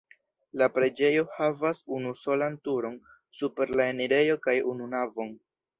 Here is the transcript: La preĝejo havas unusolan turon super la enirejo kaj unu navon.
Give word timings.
La 0.61 0.69
preĝejo 0.77 1.25
havas 1.35 1.83
unusolan 1.99 2.59
turon 2.69 2.99
super 3.43 3.79
la 3.81 3.91
enirejo 3.95 4.43
kaj 4.49 4.61
unu 4.75 4.95
navon. 4.99 5.37